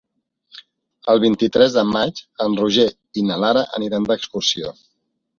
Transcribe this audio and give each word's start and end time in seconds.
El 1.11 1.19
vint-i-tres 1.23 1.75
de 1.75 1.83
maig 1.89 2.21
en 2.45 2.55
Roger 2.61 2.85
i 3.23 3.25
na 3.27 3.37
Lara 3.43 3.63
aniran 3.81 4.09
d'excursió. 4.13 4.73